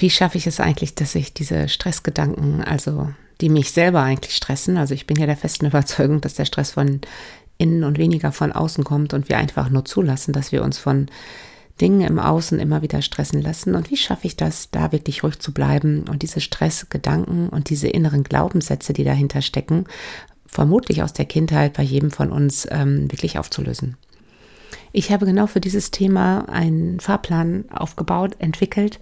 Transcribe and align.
wie 0.00 0.10
schaffe 0.10 0.38
ich 0.38 0.46
es 0.46 0.60
eigentlich, 0.60 0.94
dass 0.94 1.14
ich 1.14 1.34
diese 1.34 1.68
Stressgedanken, 1.68 2.62
also 2.62 3.12
die 3.40 3.48
mich 3.48 3.72
selber 3.72 4.02
eigentlich 4.02 4.34
stressen, 4.36 4.76
also 4.76 4.94
ich 4.94 5.06
bin 5.06 5.18
ja 5.18 5.26
der 5.26 5.36
festen 5.36 5.66
Überzeugung, 5.66 6.20
dass 6.20 6.34
der 6.34 6.44
Stress 6.44 6.72
von 6.72 7.00
innen 7.58 7.84
und 7.84 7.98
weniger 7.98 8.32
von 8.32 8.52
außen 8.52 8.84
kommt 8.84 9.12
und 9.12 9.28
wir 9.28 9.36
einfach 9.36 9.68
nur 9.68 9.84
zulassen, 9.84 10.32
dass 10.32 10.50
wir 10.50 10.62
uns 10.62 10.78
von 10.78 11.06
Dingen 11.80 12.00
im 12.02 12.18
Außen 12.18 12.58
immer 12.58 12.82
wieder 12.82 13.02
stressen 13.02 13.40
lassen. 13.40 13.74
Und 13.74 13.90
wie 13.90 13.96
schaffe 13.96 14.26
ich 14.26 14.36
das, 14.36 14.70
da 14.70 14.92
wirklich 14.92 15.22
ruhig 15.22 15.38
zu 15.38 15.52
bleiben 15.52 16.04
und 16.08 16.22
diese 16.22 16.40
Stressgedanken 16.40 17.48
und 17.48 17.70
diese 17.70 17.88
inneren 17.88 18.24
Glaubenssätze, 18.24 18.92
die 18.92 19.04
dahinter 19.04 19.42
stecken, 19.42 19.84
vermutlich 20.46 21.02
aus 21.02 21.12
der 21.12 21.26
Kindheit 21.26 21.74
bei 21.74 21.82
jedem 21.82 22.10
von 22.10 22.32
uns 22.32 22.66
ähm, 22.70 23.10
wirklich 23.12 23.38
aufzulösen. 23.38 23.96
Ich 24.92 25.12
habe 25.12 25.26
genau 25.26 25.46
für 25.46 25.60
dieses 25.60 25.90
Thema 25.90 26.48
einen 26.48 26.98
Fahrplan 26.98 27.66
aufgebaut, 27.70 28.36
entwickelt 28.38 29.00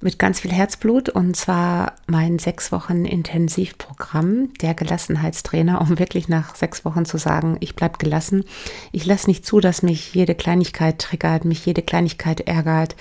mit 0.00 0.18
ganz 0.18 0.40
viel 0.40 0.52
Herzblut 0.52 1.08
und 1.08 1.36
zwar 1.36 1.94
mein 2.06 2.38
sechs 2.38 2.70
Wochen 2.72 3.04
Intensivprogramm 3.04 4.52
der 4.60 4.74
Gelassenheitstrainer, 4.74 5.80
um 5.80 5.98
wirklich 5.98 6.28
nach 6.28 6.54
sechs 6.54 6.84
Wochen 6.84 7.04
zu 7.04 7.18
sagen, 7.18 7.56
ich 7.60 7.74
bleib 7.74 7.98
gelassen. 7.98 8.44
Ich 8.92 9.06
lasse 9.06 9.28
nicht 9.28 9.46
zu, 9.46 9.60
dass 9.60 9.82
mich 9.82 10.14
jede 10.14 10.34
Kleinigkeit 10.34 10.98
triggert, 10.98 11.44
mich 11.44 11.64
jede 11.64 11.82
Kleinigkeit 11.82 12.40
ärgert 12.40 12.96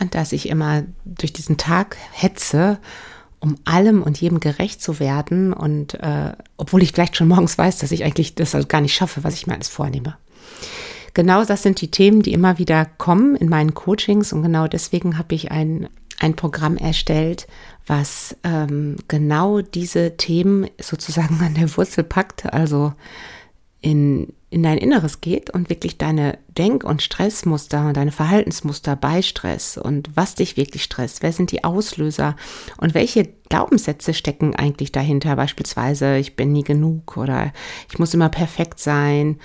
und 0.00 0.14
dass 0.14 0.32
ich 0.32 0.48
immer 0.48 0.82
durch 1.04 1.32
diesen 1.32 1.56
Tag 1.56 1.96
hetze 2.12 2.78
um 3.40 3.56
allem 3.64 4.02
und 4.02 4.20
jedem 4.20 4.38
gerecht 4.38 4.82
zu 4.82 5.00
werden 5.00 5.52
und 5.52 5.94
äh, 5.94 6.32
obwohl 6.58 6.82
ich 6.82 6.92
vielleicht 6.92 7.16
schon 7.16 7.28
morgens 7.28 7.56
weiß, 7.56 7.78
dass 7.78 7.90
ich 7.90 8.04
eigentlich 8.04 8.34
das 8.34 8.54
also 8.54 8.68
gar 8.68 8.82
nicht 8.82 8.94
schaffe, 8.94 9.24
was 9.24 9.34
ich 9.34 9.46
mir 9.46 9.54
alles 9.54 9.68
vornehme. 9.68 10.16
Genau 11.14 11.44
das 11.44 11.62
sind 11.62 11.80
die 11.80 11.90
Themen, 11.90 12.22
die 12.22 12.32
immer 12.32 12.58
wieder 12.58 12.84
kommen 12.84 13.34
in 13.34 13.48
meinen 13.48 13.74
Coachings 13.74 14.32
und 14.32 14.42
genau 14.42 14.68
deswegen 14.68 15.18
habe 15.18 15.34
ich 15.34 15.50
ein, 15.50 15.88
ein 16.20 16.36
Programm 16.36 16.76
erstellt, 16.76 17.48
was 17.86 18.36
ähm, 18.44 18.96
genau 19.08 19.62
diese 19.62 20.16
Themen 20.16 20.68
sozusagen 20.78 21.40
an 21.40 21.54
der 21.54 21.76
Wurzel 21.76 22.04
packt, 22.04 22.52
also 22.52 22.92
in, 23.80 24.34
in 24.50 24.62
dein 24.62 24.76
Inneres 24.76 25.22
geht 25.22 25.48
und 25.48 25.70
wirklich 25.70 25.96
deine 25.96 26.38
Denk- 26.48 26.84
und 26.84 27.00
Stressmuster 27.00 27.88
und 27.88 27.96
deine 27.96 28.12
Verhaltensmuster 28.12 28.94
bei 28.94 29.22
Stress 29.22 29.78
und 29.78 30.10
was 30.14 30.34
dich 30.34 30.58
wirklich 30.58 30.84
stresst, 30.84 31.22
wer 31.22 31.32
sind 31.32 31.50
die 31.50 31.64
Auslöser 31.64 32.36
und 32.76 32.92
welche 32.92 33.28
Glaubenssätze 33.48 34.12
stecken 34.12 34.54
eigentlich 34.54 34.92
dahinter, 34.92 35.34
beispielsweise 35.34 36.18
ich 36.18 36.36
bin 36.36 36.52
nie 36.52 36.64
genug 36.64 37.16
oder 37.16 37.52
ich 37.90 37.98
muss 37.98 38.12
immer 38.12 38.28
perfekt 38.28 38.78
sein, 38.78 39.38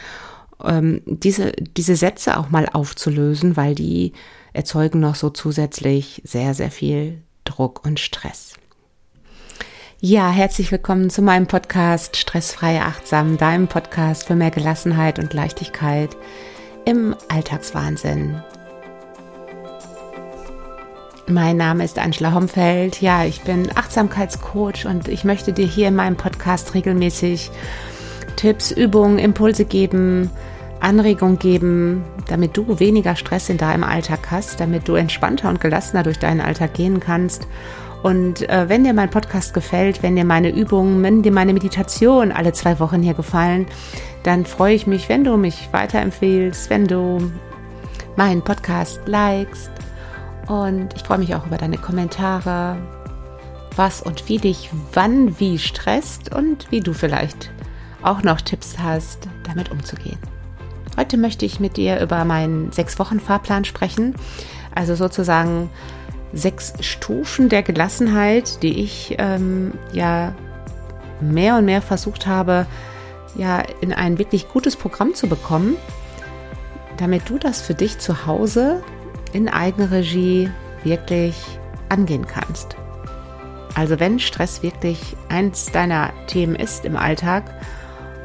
ähm, 0.62 1.02
diese, 1.06 1.54
diese 1.54 1.96
Sätze 1.96 2.38
auch 2.38 2.50
mal 2.50 2.68
aufzulösen, 2.68 3.56
weil 3.56 3.76
die 3.76 4.12
erzeugen 4.56 5.00
noch 5.00 5.16
so 5.16 5.30
zusätzlich 5.30 6.22
sehr, 6.24 6.54
sehr 6.54 6.72
viel 6.72 7.22
Druck 7.44 7.86
und 7.86 8.00
Stress. 8.00 8.54
Ja, 10.00 10.30
herzlich 10.30 10.72
willkommen 10.72 11.10
zu 11.10 11.22
meinem 11.22 11.48
Podcast 11.48 12.16
Stressfrei 12.16 12.82
Achtsam, 12.82 13.38
deinem 13.38 13.68
Podcast 13.68 14.28
für 14.28 14.36
mehr 14.36 14.52
Gelassenheit 14.52 15.20
und 15.20 15.34
Leichtigkeit 15.34 16.16
im 16.86 17.16
Alltagswahnsinn. 17.28 18.42
Mein 21.28 21.58
Name 21.58 21.84
ist 21.84 21.98
Angela 21.98 22.34
Homfeld. 22.34 23.02
Ja, 23.02 23.26
ich 23.26 23.42
bin 23.42 23.76
Achtsamkeitscoach 23.76 24.86
und 24.86 25.08
ich 25.08 25.24
möchte 25.24 25.54
dir 25.54 25.66
hier 25.66 25.88
in 25.88 25.96
meinem 25.96 26.18
Podcast 26.18 26.76
regelmäßig 26.76 27.50
Tipps, 28.36 28.72
Übungen, 28.72 29.18
Impulse 29.18 29.66
geben, 29.66 30.30
Anregung 30.80 31.40
geben, 31.40 32.04
damit 32.28 32.56
du 32.58 32.80
weniger 32.80 33.16
Stress 33.16 33.50
in 33.50 33.58
deinem 33.58 33.84
Alltag 33.84 34.32
hast, 34.32 34.60
damit 34.60 34.88
du 34.88 34.96
entspannter 34.96 35.50
und 35.50 35.62
gelassener 35.62 36.04
durch 36.04 36.20
deinen 36.20 36.42
Alltag 36.42 36.74
gehen 36.74 37.00
kannst 37.00 37.48
und 38.06 38.48
äh, 38.50 38.70
wenn 38.70 38.84
dir 38.84 38.94
mein 38.94 39.10
Podcast 39.10 39.56
gefällt, 39.56 40.04
wenn 40.04 40.16
dir 40.16 40.26
meine 40.26 40.56
Übungen, 40.56 41.02
wenn 41.02 41.24
dir 41.24 41.32
meine 41.32 41.54
Meditation 41.54 42.32
alle 42.32 42.54
zwei 42.54 42.80
Wochen 42.80 43.02
hier 43.02 43.16
gefallen, 43.16 43.66
dann 44.22 44.46
freue 44.46 44.76
ich 44.76 44.86
mich, 44.86 45.10
wenn 45.10 45.24
du 45.24 45.38
mich 45.38 45.70
weiterempfehlst, 45.72 46.70
wenn 46.70 46.86
du 46.86 47.32
meinen 48.16 48.44
Podcast 48.44 49.02
likest. 49.08 49.72
Und 50.46 50.94
ich 50.96 51.02
freue 51.02 51.18
mich 51.18 51.34
auch 51.34 51.48
über 51.48 51.58
deine 51.58 51.80
Kommentare, 51.80 52.78
was 53.76 54.04
und 54.04 54.30
wie 54.30 54.38
dich 54.38 54.70
wann 54.94 55.40
wie 55.40 55.58
stresst 55.58 56.32
und 56.32 56.72
wie 56.72 56.82
du 56.82 56.94
vielleicht 56.94 57.50
auch 58.04 58.22
noch 58.22 58.40
Tipps 58.40 58.78
hast, 58.78 59.28
damit 59.48 59.72
umzugehen. 59.72 60.20
Heute 60.98 61.18
möchte 61.18 61.46
ich 61.46 61.60
mit 61.60 61.78
dir 61.78 62.00
über 62.00 62.24
meinen 62.24 62.72
sechs 62.72 62.98
Wochen 63.00 63.20
Fahrplan 63.20 63.66
sprechen. 63.66 64.16
Also 64.74 64.96
sozusagen 64.96 65.70
sechs 66.34 66.74
Stufen 66.82 67.50
der 67.50 67.64
Gelassenheit, 67.64 68.62
die 68.64 68.82
ich 68.82 69.16
ähm, 69.18 69.74
ja 69.92 70.34
mehr 71.22 71.58
und 71.58 71.66
mehr 71.66 71.82
versucht 71.82 72.28
habe, 72.28 72.66
ja 73.36 73.64
in 73.82 73.94
ein 73.94 74.18
wirklich 74.18 74.48
gutes 74.50 74.76
Programm 74.76 75.14
zu 75.14 75.28
bekommen, 75.28 75.76
damit 76.98 77.30
du 77.30 77.38
das 77.38 77.62
für 77.62 77.74
dich 77.74 78.00
zu 78.00 78.26
Hause 78.26 78.82
in 79.34 79.50
Eigenregie 79.50 80.50
wirklich 80.84 81.36
angehen 81.90 82.26
kannst. 82.26 82.78
Also 83.76 84.00
wenn 84.00 84.20
Stress 84.20 84.64
wirklich 84.64 85.18
eins 85.28 85.66
deiner 85.72 86.14
Themen 86.28 86.56
ist 86.56 86.86
im 86.86 86.96
Alltag 86.96 87.44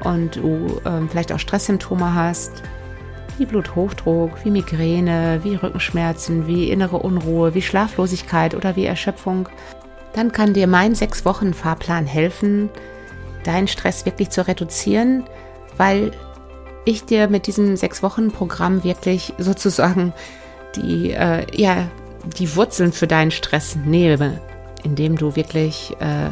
und 0.04 0.36
du 0.36 0.80
ähm, 0.84 1.08
vielleicht 1.08 1.32
auch 1.32 1.38
Stresssymptome 1.38 2.14
hast, 2.14 2.62
wie 3.38 3.46
Bluthochdruck, 3.46 4.44
wie 4.44 4.50
Migräne, 4.50 5.40
wie 5.42 5.54
Rückenschmerzen, 5.54 6.46
wie 6.46 6.70
innere 6.70 6.98
Unruhe, 6.98 7.54
wie 7.54 7.62
Schlaflosigkeit 7.62 8.54
oder 8.54 8.76
wie 8.76 8.84
Erschöpfung, 8.84 9.48
dann 10.12 10.32
kann 10.32 10.52
dir 10.52 10.66
mein 10.66 10.94
sechs 10.94 11.24
Wochen 11.24 11.54
Fahrplan 11.54 12.06
helfen, 12.06 12.68
deinen 13.44 13.68
Stress 13.68 14.04
wirklich 14.04 14.30
zu 14.30 14.46
reduzieren, 14.46 15.24
weil 15.76 16.12
ich 16.84 17.04
dir 17.04 17.28
mit 17.28 17.46
diesem 17.46 17.76
sechs 17.76 18.02
Wochen 18.02 18.30
Programm 18.30 18.84
wirklich 18.84 19.34
sozusagen 19.38 20.12
die 20.76 21.10
äh, 21.12 21.46
ja 21.54 21.88
die 22.38 22.54
Wurzeln 22.54 22.92
für 22.92 23.06
deinen 23.06 23.30
Stress 23.30 23.76
nehme, 23.76 24.40
indem 24.84 25.16
du 25.16 25.36
wirklich 25.36 25.96
äh, 26.00 26.28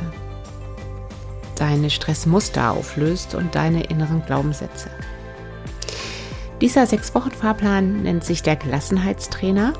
deine 1.60 1.90
Stressmuster 1.90 2.72
auflöst 2.72 3.34
und 3.34 3.54
deine 3.54 3.84
inneren 3.84 4.24
Glaubenssätze. 4.24 4.90
Dieser 6.60 6.86
sechs 6.86 7.14
Wochen 7.14 7.30
Fahrplan 7.30 8.02
nennt 8.02 8.24
sich 8.24 8.42
der 8.42 8.56
Gelassenheitstrainer 8.56 9.74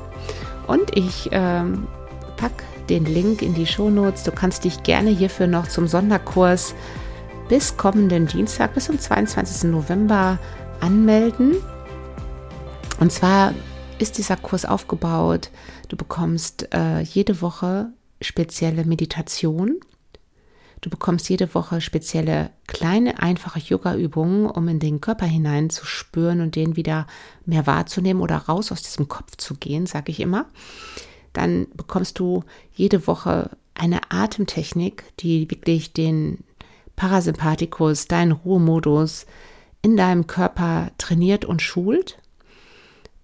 und 0.67 0.95
ich 0.95 1.29
ähm, 1.31 1.87
pack 2.37 2.63
den 2.89 3.05
Link 3.05 3.41
in 3.41 3.53
die 3.53 3.65
Shownotes. 3.65 4.23
Du 4.23 4.31
kannst 4.31 4.63
dich 4.63 4.83
gerne 4.83 5.09
hierfür 5.09 5.47
noch 5.47 5.67
zum 5.67 5.87
Sonderkurs 5.87 6.73
bis 7.49 7.75
kommenden 7.75 8.27
Dienstag, 8.27 8.73
bis 8.75 8.85
zum 8.85 8.99
22. 8.99 9.71
November 9.71 10.39
anmelden. 10.79 11.55
Und 12.99 13.11
zwar 13.11 13.53
ist 13.97 14.17
dieser 14.17 14.37
Kurs 14.37 14.65
aufgebaut. 14.65 15.49
Du 15.89 15.97
bekommst 15.97 16.73
äh, 16.73 17.01
jede 17.01 17.41
Woche 17.41 17.89
spezielle 18.21 18.85
Meditation 18.85 19.79
Du 20.81 20.89
bekommst 20.89 21.29
jede 21.29 21.53
Woche 21.53 21.81
spezielle 21.81 22.51
kleine, 22.67 23.21
einfache 23.21 23.59
Yoga-Übungen, 23.59 24.49
um 24.49 24.67
in 24.69 24.79
den 24.79 25.01
Körper 25.01 25.25
hinein 25.25 25.69
zu 25.69 25.85
spüren 25.85 26.39
und 26.39 26.55
den 26.55 26.75
wieder 26.75 27.05
mehr 27.45 27.67
wahrzunehmen 27.67 28.21
oder 28.21 28.37
raus 28.37 28.71
aus 28.71 28.81
diesem 28.81 29.09
Kopf 29.09 29.35
zu 29.35 29.55
gehen, 29.55 29.85
sage 29.85 30.11
ich 30.11 30.21
immer. 30.21 30.45
Dann 31.33 31.67
bekommst 31.73 32.17
du 32.19 32.43
jede 32.73 33.07
Woche 33.07 33.51
eine 33.75 33.99
Atemtechnik, 34.09 35.03
die 35.19 35.49
wirklich 35.49 35.93
den 35.93 36.43
Parasympathikus, 36.95 38.07
deinen 38.07 38.31
Ruhemodus 38.31 39.25
in 39.81 39.95
deinem 39.95 40.27
Körper 40.27 40.91
trainiert 40.97 41.45
und 41.45 41.61
schult. 41.61 42.19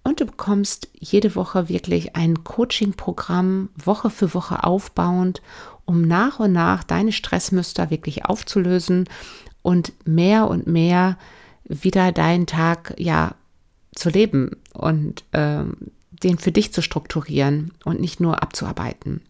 Und 0.06 0.20
du 0.20 0.26
bekommst 0.26 0.88
jede 0.96 1.34
Woche 1.34 1.68
wirklich 1.68 2.14
ein 2.14 2.44
Coaching-Programm, 2.44 3.70
Woche 3.74 4.08
für 4.08 4.34
Woche 4.34 4.62
aufbauend, 4.62 5.42
um 5.84 6.02
nach 6.02 6.38
und 6.38 6.52
nach 6.52 6.84
deine 6.84 7.10
Stressmuster 7.10 7.90
wirklich 7.90 8.24
aufzulösen 8.24 9.08
und 9.62 9.92
mehr 10.04 10.46
und 10.46 10.68
mehr 10.68 11.18
wieder 11.64 12.12
deinen 12.12 12.46
Tag 12.46 12.94
ja 12.98 13.34
zu 13.96 14.08
leben 14.08 14.52
und 14.74 15.24
äh, 15.32 15.64
den 16.22 16.38
für 16.38 16.52
dich 16.52 16.72
zu 16.72 16.82
strukturieren 16.82 17.72
und 17.84 18.00
nicht 18.00 18.20
nur 18.20 18.44
abzuarbeiten. 18.44 19.22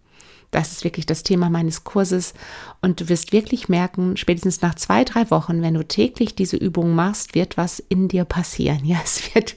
Das 0.51 0.73
ist 0.73 0.85
wirklich 0.85 1.07
das 1.07 1.23
Thema 1.23 1.51
meines 1.51 1.85
Kurses. 1.85 2.35
Und 2.81 3.01
du 3.01 3.09
wirst 3.09 3.33
wirklich 3.33 3.69
merken, 3.69 4.17
spätestens 4.17 4.63
nach 4.63 4.75
zwei, 4.75 5.05
drei 5.05 5.31
Wochen, 5.31 5.61
wenn 5.61 5.75
du 5.75 5.87
täglich 5.87 6.35
diese 6.35 6.57
Übungen 6.57 6.95
machst, 6.95 7.35
wird 7.35 7.57
was 7.57 7.79
in 7.79 8.09
dir 8.09 8.25
passieren. 8.25 8.81
Ja, 8.87 8.99
es 9.05 9.35
wird 9.35 9.57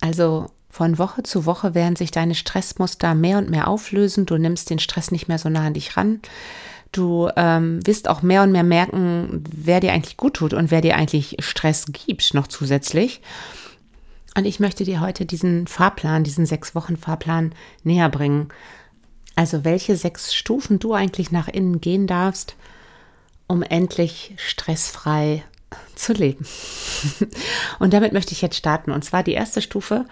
also 0.00 0.46
von 0.68 0.98
Woche 0.98 1.22
zu 1.22 1.46
Woche 1.46 1.74
werden 1.74 1.96
sich 1.96 2.10
deine 2.10 2.34
Stressmuster 2.34 3.14
mehr 3.14 3.38
und 3.38 3.48
mehr 3.48 3.68
auflösen. 3.68 4.26
Du 4.26 4.36
nimmst 4.36 4.68
den 4.68 4.78
Stress 4.78 5.10
nicht 5.10 5.26
mehr 5.26 5.38
so 5.38 5.48
nah 5.48 5.66
an 5.66 5.74
dich 5.74 5.96
ran. 5.96 6.20
Du 6.92 7.28
ähm, 7.36 7.84
wirst 7.86 8.08
auch 8.08 8.22
mehr 8.22 8.42
und 8.42 8.52
mehr 8.52 8.62
merken, 8.62 9.44
wer 9.50 9.80
dir 9.80 9.92
eigentlich 9.92 10.16
gut 10.16 10.34
tut 10.34 10.52
und 10.52 10.70
wer 10.70 10.80
dir 10.80 10.96
eigentlich 10.96 11.36
Stress 11.40 11.86
gibt, 11.92 12.34
noch 12.34 12.46
zusätzlich. 12.46 13.20
Und 14.36 14.44
ich 14.44 14.60
möchte 14.60 14.84
dir 14.84 15.00
heute 15.00 15.24
diesen 15.24 15.66
Fahrplan, 15.66 16.24
diesen 16.24 16.44
sechs 16.44 16.74
Wochen 16.74 16.98
Fahrplan 16.98 17.54
näher 17.82 18.10
bringen. 18.10 18.48
Also 19.34 19.64
welche 19.64 19.96
sechs 19.96 20.34
Stufen 20.34 20.78
du 20.78 20.92
eigentlich 20.92 21.32
nach 21.32 21.48
innen 21.48 21.80
gehen 21.80 22.06
darfst, 22.06 22.54
um 23.46 23.62
endlich 23.62 24.34
stressfrei 24.36 25.42
zu 25.94 26.12
leben. 26.12 26.46
und 27.78 27.92
damit 27.92 28.12
möchte 28.12 28.32
ich 28.32 28.42
jetzt 28.42 28.56
starten. 28.56 28.90
Und 28.90 29.04
zwar 29.04 29.22
die 29.22 29.32
erste 29.32 29.62
Stufe 29.62 30.06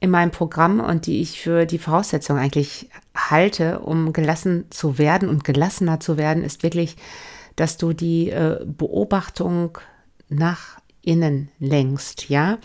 in 0.00 0.10
meinem 0.10 0.30
Programm 0.30 0.80
und 0.80 1.06
die 1.06 1.22
ich 1.22 1.40
für 1.40 1.66
die 1.66 1.78
Voraussetzung 1.78 2.38
eigentlich 2.38 2.88
halte, 3.14 3.80
um 3.80 4.12
gelassen 4.12 4.66
zu 4.70 4.98
werden 4.98 5.28
und 5.28 5.44
gelassener 5.44 6.00
zu 6.00 6.16
werden, 6.16 6.44
ist 6.44 6.62
wirklich, 6.62 6.96
dass 7.56 7.78
du 7.78 7.92
die 7.92 8.30
äh, 8.30 8.64
Beobachtung 8.64 9.78
nach 10.28 10.78
innen 11.02 11.48
lenkst, 11.58 12.28
ja. 12.28 12.58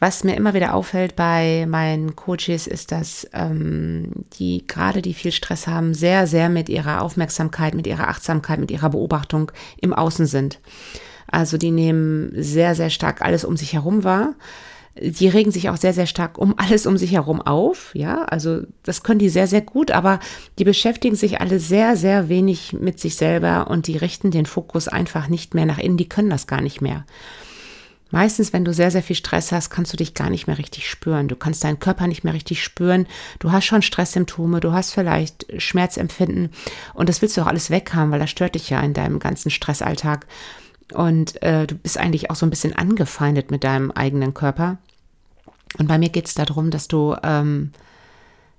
Was 0.00 0.22
mir 0.22 0.36
immer 0.36 0.54
wieder 0.54 0.74
auffällt 0.74 1.16
bei 1.16 1.66
meinen 1.68 2.14
Coaches 2.14 2.68
ist, 2.68 2.92
dass 2.92 3.28
ähm, 3.32 4.12
die 4.38 4.64
gerade, 4.64 5.02
die 5.02 5.12
viel 5.12 5.32
Stress 5.32 5.66
haben, 5.66 5.92
sehr, 5.92 6.28
sehr 6.28 6.48
mit 6.48 6.68
ihrer 6.68 7.02
Aufmerksamkeit, 7.02 7.74
mit 7.74 7.86
ihrer 7.88 8.06
Achtsamkeit, 8.06 8.60
mit 8.60 8.70
ihrer 8.70 8.90
Beobachtung 8.90 9.50
im 9.80 9.92
Außen 9.92 10.26
sind. 10.26 10.60
Also 11.28 11.58
die 11.58 11.70
nehmen 11.70 12.32
sehr, 12.34 12.74
sehr 12.74 12.90
stark 12.90 13.22
alles 13.22 13.44
um 13.44 13.56
sich 13.56 13.74
herum 13.74 14.04
wahr. 14.04 14.34
Die 15.00 15.28
regen 15.28 15.52
sich 15.52 15.68
auch 15.68 15.76
sehr, 15.76 15.92
sehr 15.92 16.06
stark 16.06 16.38
um 16.38 16.54
alles 16.58 16.86
um 16.86 16.96
sich 16.96 17.12
herum 17.12 17.40
auf. 17.40 17.94
Ja, 17.94 18.24
also 18.24 18.62
das 18.82 19.02
können 19.02 19.20
die 19.20 19.28
sehr, 19.28 19.46
sehr 19.46 19.60
gut, 19.60 19.90
aber 19.90 20.18
die 20.58 20.64
beschäftigen 20.64 21.14
sich 21.14 21.40
alle 21.40 21.60
sehr, 21.60 21.96
sehr 21.96 22.28
wenig 22.28 22.72
mit 22.72 22.98
sich 22.98 23.14
selber 23.14 23.68
und 23.70 23.86
die 23.86 23.96
richten 23.96 24.30
den 24.30 24.46
Fokus 24.46 24.88
einfach 24.88 25.28
nicht 25.28 25.54
mehr 25.54 25.66
nach 25.66 25.78
innen. 25.78 25.98
Die 25.98 26.08
können 26.08 26.30
das 26.30 26.46
gar 26.46 26.60
nicht 26.60 26.80
mehr. 26.80 27.04
Meistens, 28.10 28.54
wenn 28.54 28.64
du 28.64 28.72
sehr, 28.72 28.90
sehr 28.90 29.02
viel 29.02 29.16
Stress 29.16 29.52
hast, 29.52 29.68
kannst 29.68 29.92
du 29.92 29.96
dich 29.96 30.14
gar 30.14 30.30
nicht 30.30 30.46
mehr 30.46 30.56
richtig 30.56 30.88
spüren. 30.88 31.28
Du 31.28 31.36
kannst 31.36 31.62
deinen 31.62 31.78
Körper 31.78 32.06
nicht 32.06 32.24
mehr 32.24 32.32
richtig 32.32 32.64
spüren. 32.64 33.06
Du 33.38 33.52
hast 33.52 33.66
schon 33.66 33.82
Stresssymptome, 33.82 34.60
du 34.60 34.72
hast 34.72 34.92
vielleicht 34.92 35.46
Schmerzempfinden 35.60 36.50
und 36.94 37.08
das 37.08 37.20
willst 37.20 37.36
du 37.36 37.42
auch 37.42 37.46
alles 37.46 37.70
weghaben, 37.70 38.10
weil 38.10 38.20
das 38.20 38.30
stört 38.30 38.54
dich 38.54 38.70
ja 38.70 38.80
in 38.80 38.94
deinem 38.94 39.18
ganzen 39.18 39.50
Stressalltag. 39.50 40.26
Und 40.94 41.42
äh, 41.42 41.66
du 41.66 41.74
bist 41.74 41.98
eigentlich 41.98 42.30
auch 42.30 42.36
so 42.36 42.46
ein 42.46 42.50
bisschen 42.50 42.74
angefeindet 42.74 43.50
mit 43.50 43.64
deinem 43.64 43.90
eigenen 43.90 44.34
Körper. 44.34 44.78
Und 45.78 45.86
bei 45.88 45.98
mir 45.98 46.08
geht 46.08 46.26
es 46.26 46.34
darum, 46.34 46.70
dass 46.70 46.88
du 46.88 47.14
ähm, 47.22 47.72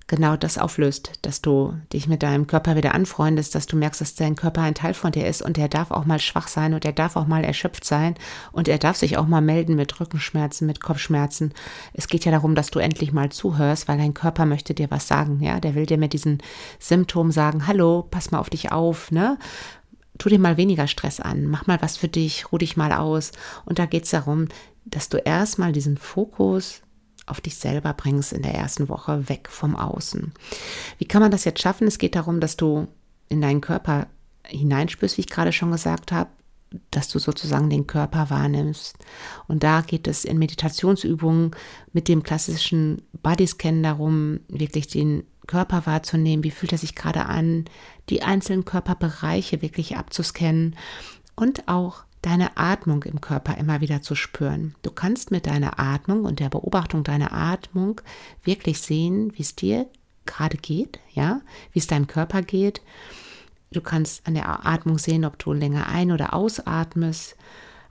genau 0.09 0.35
das 0.35 0.57
auflöst, 0.57 1.13
dass 1.21 1.41
du 1.41 1.73
dich 1.93 2.07
mit 2.07 2.23
deinem 2.23 2.47
Körper 2.47 2.75
wieder 2.75 2.93
anfreundest, 2.93 3.55
dass 3.55 3.67
du 3.67 3.77
merkst, 3.77 4.01
dass 4.01 4.15
dein 4.15 4.35
Körper 4.35 4.61
ein 4.61 4.73
Teil 4.73 4.93
von 4.93 5.11
dir 5.11 5.25
ist 5.25 5.41
und 5.41 5.55
der 5.55 5.69
darf 5.69 5.91
auch 5.91 6.05
mal 6.05 6.19
schwach 6.19 6.47
sein 6.49 6.73
und 6.73 6.83
er 6.83 6.91
darf 6.91 7.15
auch 7.15 7.27
mal 7.27 7.45
erschöpft 7.45 7.85
sein 7.85 8.15
und 8.51 8.67
er 8.67 8.79
darf 8.79 8.97
sich 8.97 9.17
auch 9.17 9.27
mal 9.27 9.41
melden 9.41 9.75
mit 9.75 9.99
Rückenschmerzen, 9.99 10.67
mit 10.67 10.81
Kopfschmerzen. 10.81 11.53
Es 11.93 12.07
geht 12.07 12.25
ja 12.25 12.31
darum, 12.31 12.55
dass 12.55 12.71
du 12.71 12.79
endlich 12.79 13.13
mal 13.13 13.29
zuhörst, 13.29 13.87
weil 13.87 13.97
dein 13.97 14.15
Körper 14.15 14.45
möchte 14.45 14.73
dir 14.73 14.91
was 14.91 15.07
sagen, 15.07 15.39
ja, 15.41 15.59
der 15.59 15.75
will 15.75 15.85
dir 15.85 15.97
mit 15.97 16.13
diesen 16.13 16.39
Symptomen 16.79 17.31
sagen, 17.31 17.67
hallo, 17.67 18.07
pass 18.09 18.31
mal 18.31 18.39
auf 18.39 18.49
dich 18.49 18.71
auf, 18.71 19.11
ne? 19.11 19.37
Tu 20.19 20.29
dir 20.29 20.37
mal 20.39 20.57
weniger 20.57 20.85
Stress 20.85 21.19
an, 21.19 21.47
mach 21.47 21.65
mal 21.65 21.81
was 21.81 21.97
für 21.97 22.07
dich, 22.07 22.51
ruh 22.51 22.59
dich 22.59 22.77
mal 22.77 22.93
aus. 22.93 23.31
Und 23.65 23.79
da 23.79 23.87
geht 23.87 24.03
es 24.03 24.11
darum, 24.11 24.47
dass 24.85 25.09
du 25.09 25.17
erstmal 25.17 25.71
diesen 25.71 25.97
Fokus 25.97 26.81
auf 27.25 27.41
dich 27.41 27.55
selber 27.55 27.93
bringst 27.93 28.33
in 28.33 28.41
der 28.41 28.53
ersten 28.53 28.89
Woche 28.89 29.29
weg 29.29 29.47
vom 29.49 29.75
Außen. 29.75 30.33
Wie 30.97 31.05
kann 31.05 31.21
man 31.21 31.31
das 31.31 31.45
jetzt 31.45 31.61
schaffen? 31.61 31.87
Es 31.87 31.97
geht 31.97 32.15
darum, 32.15 32.39
dass 32.39 32.57
du 32.57 32.87
in 33.29 33.41
deinen 33.41 33.61
Körper 33.61 34.07
hineinspürst, 34.45 35.17
wie 35.17 35.21
ich 35.21 35.29
gerade 35.29 35.53
schon 35.53 35.71
gesagt 35.71 36.11
habe, 36.11 36.29
dass 36.91 37.07
du 37.07 37.19
sozusagen 37.19 37.69
den 37.69 37.87
Körper 37.87 38.29
wahrnimmst. 38.29 38.97
Und 39.47 39.63
da 39.63 39.81
geht 39.81 40.07
es 40.07 40.25
in 40.25 40.37
Meditationsübungen 40.37 41.51
mit 41.93 42.07
dem 42.07 42.23
klassischen 42.23 43.01
Bodyscan 43.23 43.81
darum, 43.83 44.41
wirklich 44.47 44.87
den 44.87 45.23
Körper 45.49 45.87
wahrzunehmen. 45.87 46.43
Wie 46.43 46.51
fühlt 46.51 46.71
er 46.73 46.77
sich 46.77 46.93
gerade 46.93 47.25
an? 47.25 47.65
Die 48.09 48.21
einzelnen 48.21 48.65
Körperbereiche 48.65 49.63
wirklich 49.63 49.97
abzuscannen 49.97 50.75
und 51.35 51.67
auch 51.67 52.03
deine 52.21 52.55
Atmung 52.55 53.01
im 53.03 53.19
Körper 53.19 53.57
immer 53.57 53.81
wieder 53.81 54.03
zu 54.03 54.13
spüren. 54.13 54.75
Du 54.83 54.91
kannst 54.91 55.31
mit 55.31 55.47
deiner 55.47 55.79
Atmung 55.79 56.23
und 56.25 56.39
der 56.39 56.49
Beobachtung 56.49 57.03
deiner 57.03 57.33
Atmung 57.33 57.99
wirklich 58.43 58.79
sehen, 58.79 59.33
wie 59.35 59.41
es 59.41 59.55
dir 59.55 59.87
gerade 60.27 60.57
geht, 60.57 60.99
ja, 61.13 61.41
wie 61.71 61.79
es 61.79 61.87
deinem 61.87 62.05
Körper 62.05 62.43
geht. 62.43 62.83
Du 63.71 63.81
kannst 63.81 64.27
an 64.27 64.35
der 64.35 64.67
Atmung 64.67 64.99
sehen, 64.99 65.25
ob 65.25 65.39
du 65.39 65.53
länger 65.53 65.87
ein- 65.87 66.11
oder 66.11 66.35
ausatmest. 66.35 67.35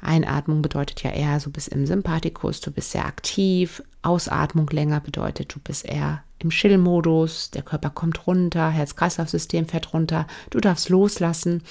Einatmung 0.00 0.62
bedeutet 0.62 1.02
ja 1.02 1.11
eher 1.11 1.40
so 1.40 1.50
bis 1.50 1.66
im 1.66 1.87
Sympathikus, 1.87 2.61
du 2.61 2.70
bist 2.70 2.93
sehr 2.93 3.06
aktiv. 3.06 3.82
Ausatmung 4.02 4.69
länger 4.69 5.00
bedeutet, 5.00 5.52
du 5.52 5.58
bist 5.58 5.84
eher 5.84 6.22
im 6.40 6.50
Chill-Modus, 6.50 7.50
der 7.50 7.62
Körper 7.62 7.90
kommt 7.90 8.26
runter, 8.26 8.70
Herz-Kreislauf-System 8.70 9.67
fährt 9.67 9.93
runter, 9.93 10.26
du 10.50 10.61
darfst 10.61 10.88
loslassen. 10.88 11.62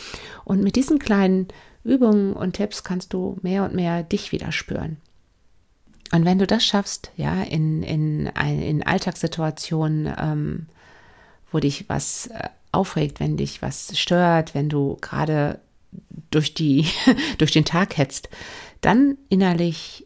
Und 0.43 0.61
mit 0.61 0.75
diesen 0.75 0.99
kleinen 0.99 1.47
Übungen 1.83 2.33
und 2.33 2.53
Tipps 2.53 2.83
kannst 2.83 3.13
du 3.13 3.37
mehr 3.41 3.63
und 3.63 3.73
mehr 3.73 4.03
dich 4.03 4.31
wieder 4.31 4.51
spüren. 4.51 4.97
Und 6.11 6.25
wenn 6.25 6.39
du 6.39 6.47
das 6.47 6.65
schaffst, 6.65 7.11
ja, 7.15 7.43
in, 7.43 7.83
in, 7.83 8.27
in 8.27 8.83
Alltagssituationen, 8.83 10.13
ähm, 10.17 10.65
wo 11.51 11.59
dich 11.59 11.89
was 11.89 12.27
äh, 12.27 12.49
aufregt, 12.71 13.19
wenn 13.19 13.37
dich 13.37 13.61
was 13.61 13.97
stört, 13.97 14.53
wenn 14.53 14.69
du 14.69 14.97
gerade 15.01 15.59
durch, 16.31 16.53
durch 17.37 17.51
den 17.51 17.65
Tag 17.65 17.97
hetzt, 17.97 18.29
dann 18.81 19.17
innerlich 19.29 20.05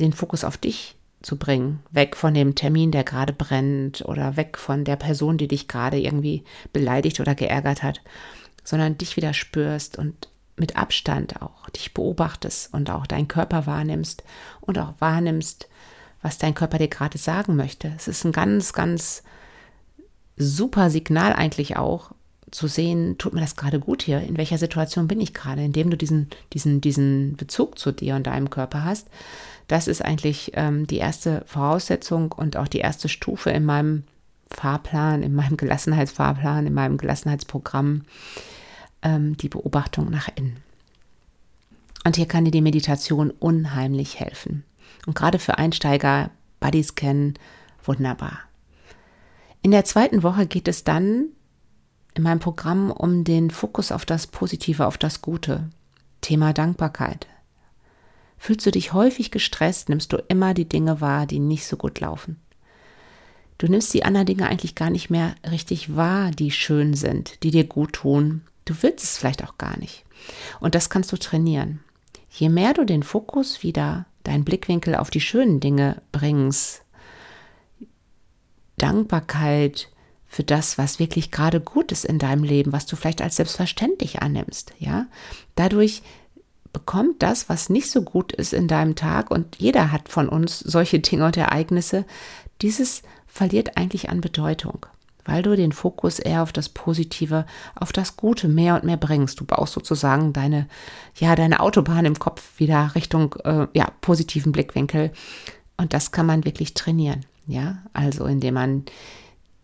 den 0.00 0.12
Fokus 0.12 0.44
auf 0.44 0.56
dich 0.56 0.95
zu 1.22 1.36
bringen, 1.36 1.80
weg 1.90 2.16
von 2.16 2.34
dem 2.34 2.54
Termin, 2.54 2.90
der 2.90 3.04
gerade 3.04 3.32
brennt 3.32 4.02
oder 4.04 4.36
weg 4.36 4.58
von 4.58 4.84
der 4.84 4.96
Person, 4.96 5.38
die 5.38 5.48
dich 5.48 5.68
gerade 5.68 5.98
irgendwie 5.98 6.44
beleidigt 6.72 7.20
oder 7.20 7.34
geärgert 7.34 7.82
hat, 7.82 8.00
sondern 8.64 8.98
dich 8.98 9.16
wieder 9.16 9.32
spürst 9.32 9.98
und 9.98 10.28
mit 10.56 10.76
Abstand 10.76 11.42
auch 11.42 11.68
dich 11.70 11.94
beobachtest 11.94 12.72
und 12.72 12.90
auch 12.90 13.06
deinen 13.06 13.28
Körper 13.28 13.66
wahrnimmst 13.66 14.24
und 14.60 14.78
auch 14.78 14.94
wahrnimmst, 14.98 15.68
was 16.22 16.38
dein 16.38 16.54
Körper 16.54 16.78
dir 16.78 16.88
gerade 16.88 17.18
sagen 17.18 17.56
möchte. 17.56 17.92
Es 17.96 18.08
ist 18.08 18.24
ein 18.24 18.32
ganz, 18.32 18.72
ganz 18.72 19.22
super 20.36 20.90
Signal 20.90 21.32
eigentlich 21.32 21.76
auch 21.76 22.12
zu 22.50 22.68
sehen, 22.68 23.18
tut 23.18 23.34
mir 23.34 23.40
das 23.40 23.56
gerade 23.56 23.80
gut 23.80 24.02
hier, 24.02 24.20
in 24.20 24.36
welcher 24.36 24.58
Situation 24.58 25.08
bin 25.08 25.20
ich 25.20 25.34
gerade, 25.34 25.62
indem 25.64 25.90
du 25.90 25.96
diesen, 25.96 26.30
diesen, 26.52 26.80
diesen 26.80 27.36
Bezug 27.36 27.78
zu 27.78 27.92
dir 27.92 28.16
und 28.16 28.26
deinem 28.26 28.50
Körper 28.50 28.84
hast. 28.84 29.08
Das 29.68 29.88
ist 29.88 30.04
eigentlich 30.04 30.52
ähm, 30.54 30.86
die 30.86 30.98
erste 30.98 31.42
Voraussetzung 31.46 32.32
und 32.32 32.56
auch 32.56 32.68
die 32.68 32.78
erste 32.78 33.08
Stufe 33.08 33.50
in 33.50 33.64
meinem 33.64 34.04
Fahrplan, 34.48 35.22
in 35.22 35.34
meinem 35.34 35.56
Gelassenheitsfahrplan, 35.56 36.66
in 36.66 36.74
meinem 36.74 36.98
Gelassenheitsprogramm, 36.98 38.02
ähm, 39.02 39.36
die 39.36 39.48
Beobachtung 39.48 40.10
nach 40.10 40.28
innen. 40.34 40.58
Und 42.04 42.16
hier 42.16 42.26
kann 42.26 42.44
dir 42.44 42.52
die 42.52 42.62
Meditation 42.62 43.30
unheimlich 43.30 44.20
helfen. 44.20 44.62
Und 45.06 45.16
gerade 45.16 45.40
für 45.40 45.58
Einsteiger, 45.58 46.30
Bodyscan, 46.60 47.34
wunderbar. 47.82 48.38
In 49.62 49.72
der 49.72 49.84
zweiten 49.84 50.22
Woche 50.22 50.46
geht 50.46 50.68
es 50.68 50.84
dann 50.84 51.30
in 52.14 52.22
meinem 52.22 52.38
Programm 52.38 52.92
um 52.92 53.24
den 53.24 53.50
Fokus 53.50 53.90
auf 53.90 54.04
das 54.04 54.28
Positive, 54.28 54.86
auf 54.86 54.98
das 54.98 55.22
Gute. 55.22 55.68
Thema 56.20 56.52
Dankbarkeit. 56.52 57.26
Fühlst 58.38 58.66
du 58.66 58.70
dich 58.70 58.92
häufig 58.92 59.30
gestresst, 59.30 59.88
nimmst 59.88 60.12
du 60.12 60.18
immer 60.28 60.54
die 60.54 60.68
Dinge 60.68 61.00
wahr, 61.00 61.26
die 61.26 61.38
nicht 61.38 61.66
so 61.66 61.76
gut 61.76 62.00
laufen. 62.00 62.36
Du 63.58 63.66
nimmst 63.66 63.94
die 63.94 64.04
anderen 64.04 64.26
Dinge 64.26 64.46
eigentlich 64.46 64.74
gar 64.74 64.90
nicht 64.90 65.08
mehr 65.08 65.34
richtig 65.50 65.96
wahr, 65.96 66.30
die 66.30 66.50
schön 66.50 66.94
sind, 66.94 67.42
die 67.42 67.50
dir 67.50 67.64
gut 67.64 67.94
tun, 67.94 68.42
Du 68.66 68.74
willst 68.82 69.04
es 69.04 69.16
vielleicht 69.16 69.42
auch 69.44 69.56
gar 69.56 69.78
nicht. 69.78 70.04
Und 70.60 70.74
das 70.74 70.90
kannst 70.90 71.10
du 71.12 71.16
trainieren. 71.16 71.80
Je 72.30 72.50
mehr 72.50 72.74
du 72.74 72.84
den 72.84 73.02
Fokus 73.02 73.62
wieder, 73.62 74.04
deinen 74.24 74.44
Blickwinkel 74.44 74.96
auf 74.96 75.08
die 75.08 75.20
schönen 75.22 75.60
Dinge 75.60 76.02
bringst, 76.12 76.82
Dankbarkeit 78.76 79.88
für 80.26 80.42
das, 80.42 80.76
was 80.76 80.98
wirklich 80.98 81.30
gerade 81.30 81.60
gut 81.60 81.92
ist 81.92 82.04
in 82.04 82.18
deinem 82.18 82.42
Leben, 82.42 82.72
was 82.72 82.84
du 82.84 82.96
vielleicht 82.96 83.22
als 83.22 83.36
selbstverständlich 83.36 84.20
annimmst, 84.20 84.74
ja, 84.78 85.06
dadurch 85.54 86.02
bekommt 86.76 87.22
das, 87.22 87.48
was 87.48 87.70
nicht 87.70 87.90
so 87.90 88.02
gut 88.02 88.32
ist 88.32 88.52
in 88.52 88.68
deinem 88.68 88.96
Tag, 88.96 89.30
und 89.30 89.56
jeder 89.56 89.92
hat 89.92 90.10
von 90.10 90.28
uns 90.28 90.58
solche 90.58 91.00
Dinge 91.00 91.24
und 91.24 91.34
Ereignisse, 91.34 92.04
dieses 92.60 93.00
verliert 93.26 93.78
eigentlich 93.78 94.10
an 94.10 94.20
Bedeutung 94.20 94.84
weil 95.28 95.42
du 95.42 95.56
den 95.56 95.72
Fokus 95.72 96.20
eher 96.20 96.44
auf 96.44 96.52
das 96.52 96.68
Positive, 96.68 97.46
auf 97.74 97.92
das 97.92 98.16
Gute 98.16 98.46
mehr 98.46 98.76
und 98.76 98.84
mehr 98.84 98.96
bringst. 98.96 99.40
Du 99.40 99.44
baust 99.44 99.72
sozusagen 99.72 100.32
deine, 100.32 100.68
ja, 101.16 101.34
deine 101.34 101.58
Autobahn 101.58 102.04
im 102.04 102.16
Kopf 102.16 102.60
wieder 102.60 102.92
Richtung, 102.94 103.34
äh, 103.42 103.66
ja, 103.74 103.90
positiven 104.02 104.52
Blickwinkel. 104.52 105.10
Und 105.78 105.94
das 105.94 106.12
kann 106.12 106.26
man 106.26 106.44
wirklich 106.44 106.74
trainieren. 106.74 107.26
Ja, 107.48 107.78
also 107.92 108.24
indem 108.26 108.54
man 108.54 108.84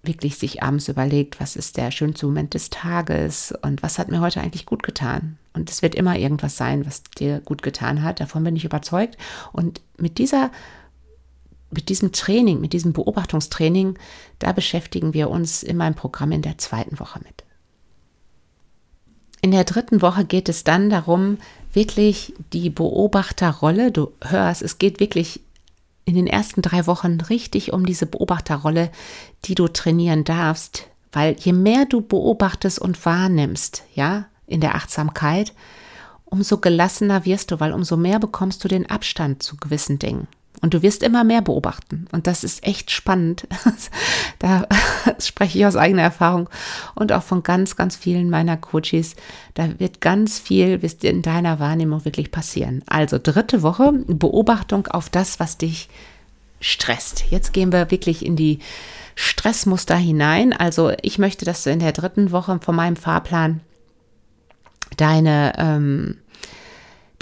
wirklich 0.02 0.36
sich 0.36 0.62
abends 0.62 0.88
überlegt, 0.88 1.40
was 1.40 1.54
ist 1.56 1.76
der 1.76 1.90
schönste 1.90 2.26
Moment 2.26 2.54
des 2.54 2.70
Tages 2.70 3.54
und 3.62 3.82
was 3.82 3.98
hat 3.98 4.10
mir 4.10 4.20
heute 4.20 4.40
eigentlich 4.40 4.66
gut 4.66 4.82
getan. 4.82 5.38
Und 5.52 5.70
es 5.70 5.82
wird 5.82 5.94
immer 5.94 6.16
irgendwas 6.16 6.56
sein, 6.56 6.84
was 6.86 7.02
dir 7.04 7.40
gut 7.40 7.62
getan 7.62 8.02
hat. 8.02 8.20
Davon 8.20 8.42
bin 8.42 8.56
ich 8.56 8.64
überzeugt. 8.64 9.16
Und 9.52 9.80
mit 9.96 10.18
dieser 10.18 10.50
mit 11.72 11.88
diesem 11.88 12.12
Training, 12.12 12.60
mit 12.60 12.74
diesem 12.74 12.92
Beobachtungstraining, 12.92 13.98
da 14.38 14.52
beschäftigen 14.52 15.14
wir 15.14 15.30
uns 15.30 15.62
in 15.62 15.78
meinem 15.78 15.94
Programm 15.94 16.30
in 16.32 16.42
der 16.42 16.58
zweiten 16.58 17.00
Woche 17.00 17.20
mit. 17.20 17.44
In 19.40 19.50
der 19.50 19.64
dritten 19.64 20.02
Woche 20.02 20.24
geht 20.24 20.48
es 20.48 20.64
dann 20.64 20.90
darum, 20.90 21.38
wirklich 21.72 22.34
die 22.52 22.70
Beobachterrolle, 22.70 23.90
du 23.90 24.12
hörst, 24.22 24.62
es 24.62 24.78
geht 24.78 25.00
wirklich 25.00 25.40
in 26.04 26.14
den 26.14 26.26
ersten 26.26 26.62
drei 26.62 26.86
Wochen 26.86 27.20
richtig 27.20 27.72
um 27.72 27.86
diese 27.86 28.06
Beobachterrolle, 28.06 28.90
die 29.44 29.54
du 29.54 29.68
trainieren 29.68 30.24
darfst, 30.24 30.88
weil 31.12 31.36
je 31.38 31.52
mehr 31.52 31.84
du 31.86 32.00
beobachtest 32.00 32.78
und 32.78 33.04
wahrnimmst, 33.04 33.84
ja, 33.94 34.26
in 34.46 34.60
der 34.60 34.74
Achtsamkeit, 34.74 35.52
umso 36.24 36.58
gelassener 36.58 37.24
wirst 37.24 37.50
du, 37.50 37.60
weil 37.60 37.72
umso 37.72 37.96
mehr 37.96 38.18
bekommst 38.18 38.64
du 38.64 38.68
den 38.68 38.88
Abstand 38.88 39.42
zu 39.42 39.56
gewissen 39.56 39.98
Dingen. 39.98 40.26
Und 40.62 40.74
du 40.74 40.82
wirst 40.82 41.02
immer 41.02 41.24
mehr 41.24 41.42
beobachten. 41.42 42.06
Und 42.12 42.28
das 42.28 42.44
ist 42.44 42.64
echt 42.64 42.92
spannend. 42.92 43.48
da 44.38 44.66
spreche 45.18 45.58
ich 45.58 45.66
aus 45.66 45.76
eigener 45.76 46.02
Erfahrung 46.02 46.48
und 46.94 47.12
auch 47.12 47.24
von 47.24 47.42
ganz, 47.42 47.74
ganz 47.76 47.96
vielen 47.96 48.30
meiner 48.30 48.56
Coaches. 48.56 49.16
Da 49.54 49.78
wird 49.80 50.00
ganz 50.00 50.38
viel 50.38 50.80
wird 50.80 51.02
in 51.02 51.20
deiner 51.20 51.58
Wahrnehmung 51.58 52.04
wirklich 52.04 52.30
passieren. 52.30 52.82
Also 52.86 53.18
dritte 53.20 53.62
Woche, 53.62 53.92
Beobachtung 54.06 54.86
auf 54.86 55.10
das, 55.10 55.40
was 55.40 55.58
dich 55.58 55.88
stresst. 56.60 57.24
Jetzt 57.30 57.52
gehen 57.52 57.72
wir 57.72 57.90
wirklich 57.90 58.24
in 58.24 58.36
die 58.36 58.60
Stressmuster 59.16 59.96
hinein. 59.96 60.52
Also 60.52 60.92
ich 61.02 61.18
möchte, 61.18 61.44
dass 61.44 61.64
du 61.64 61.70
in 61.70 61.80
der 61.80 61.92
dritten 61.92 62.30
Woche 62.30 62.60
von 62.62 62.76
meinem 62.76 62.96
Fahrplan 62.96 63.60
deine 64.96 65.54
ähm, 65.58 66.18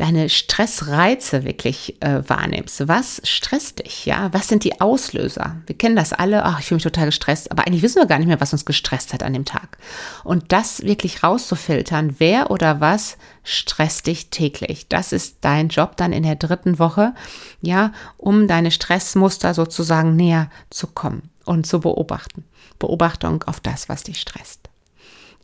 deine 0.01 0.31
Stressreize 0.31 1.45
wirklich 1.45 2.01
äh, 2.01 2.23
wahrnimmst. 2.27 2.89
Was 2.89 3.21
stresst 3.23 3.81
dich? 3.81 4.07
Ja, 4.07 4.33
was 4.33 4.49
sind 4.49 4.65
die 4.65 4.81
Auslöser? 4.81 5.57
Wir 5.67 5.77
kennen 5.77 5.95
das 5.95 6.15
alle. 6.15 6.43
Ach, 6.47 6.59
ich 6.59 6.67
fühle 6.67 6.77
mich 6.77 6.85
total 6.85 7.05
gestresst, 7.05 7.51
aber 7.51 7.67
eigentlich 7.67 7.83
wissen 7.83 8.01
wir 8.01 8.07
gar 8.07 8.19
nicht 8.19 8.27
mehr, 8.27 8.41
was 8.41 8.55
uns 8.55 8.65
gestresst 8.65 9.13
hat 9.13 9.23
an 9.23 9.35
dem 9.35 9.45
Tag. 9.45 9.77
Und 10.25 10.53
das 10.53 10.83
wirklich 10.85 11.23
rauszufiltern, 11.23 12.15
wer 12.17 12.51
oder 12.51 12.81
was 12.81 13.19
stresst 13.45 14.07
dich 14.07 14.31
täglich. 14.31 14.89
Das 14.89 15.13
ist 15.13 15.39
dein 15.43 15.69
Job 15.69 15.99
dann 15.99 16.15
in 16.15 16.23
der 16.23 16.37
dritten 16.37 16.79
Woche, 16.79 17.15
ja, 17.61 17.93
um 18.17 18.49
deine 18.49 18.71
Stressmuster 18.71 19.53
sozusagen 19.53 20.17
näher 20.17 20.49
zu 20.71 20.87
kommen 20.87 21.29
und 21.45 21.67
zu 21.67 21.81
beobachten. 21.81 22.45
Beobachtung 22.79 23.43
auf 23.43 23.61
das, 23.61 23.91
was 23.91 24.05
dich 24.05 24.19
stresst. 24.19 24.71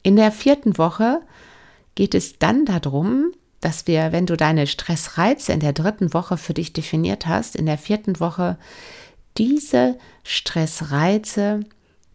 In 0.03 0.17
der 0.17 0.33
vierten 0.33 0.79
Woche 0.79 1.21
geht 1.95 2.15
es 2.15 2.39
dann 2.39 2.65
darum, 2.65 3.33
dass 3.61 3.87
wir, 3.87 4.13
wenn 4.13 4.27
du 4.27 4.37
deine 4.37 4.67
Stressreize 4.67 5.53
in 5.53 5.61
der 5.61 5.73
dritten 5.73 6.13
Woche 6.13 6.37
für 6.37 6.55
dich 6.55 6.73
definiert 6.73 7.27
hast, 7.27 7.57
in 7.57 7.67
der 7.67 7.79
vierten 7.79 8.21
Woche 8.21 8.59
diese 9.37 9.99
Stressreize 10.23 11.61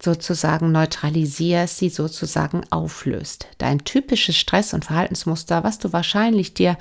sozusagen 0.04 0.72
neutralisierst, 0.72 1.78
sie 1.78 1.90
sozusagen 1.90 2.64
auflöst. 2.72 3.48
Dein 3.60 3.84
typisches 3.84 4.36
Stress- 4.36 4.74
und 4.74 4.86
Verhaltensmuster, 4.86 5.64
was 5.64 5.78
du 5.78 5.94
wahrscheinlich 5.94 6.54
dir 6.54 6.78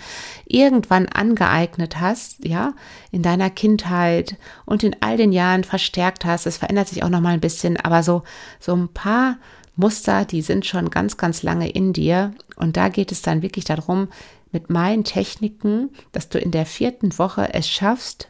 irgendwann 0.47 1.07
angeeignet 1.07 2.01
hast, 2.01 2.45
ja, 2.45 2.73
in 3.11 3.23
deiner 3.23 3.51
Kindheit 3.51 4.37
und 4.65 4.83
in 4.85 4.97
all 5.01 5.17
den 5.17 5.33
Jahren 5.33 5.65
verstärkt 5.65 6.25
hast, 6.25 6.47
es 6.47 6.57
verändert 6.57 6.89
sich 6.89 7.03
auch 7.03 7.11
noch 7.11 7.21
mal 7.21 7.35
ein 7.35 7.41
bisschen, 7.41 7.77
aber 7.77 8.03
so 8.03 8.23
so 8.59 8.75
ein 8.75 8.89
paar 8.89 9.37
Muster, 9.77 10.25
die 10.25 10.43
sind 10.43 10.65
schon 10.65 10.91
ganz 10.91 11.17
ganz 11.17 11.43
lange 11.43 11.69
in 11.69 11.93
dir 11.93 12.33
und 12.57 12.77
da 12.77 12.89
geht 12.89 13.13
es 13.13 13.23
dann 13.23 13.43
wirklich 13.43 13.67
darum, 13.67 14.09
mit 14.53 14.71
meinen 14.71 15.05
Techniken, 15.05 15.91
dass 16.13 16.29
du 16.29 16.39
in 16.39 16.51
der 16.51 16.67
vierten 16.67 17.19
Woche 17.19 17.53
es 17.55 17.69
schaffst, 17.69 18.29